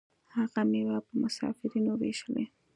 هغه 0.35 0.61
میوې 0.71 0.97
په 1.05 1.13
مسافرینو 1.21 1.91
ویشلې. 2.01 2.45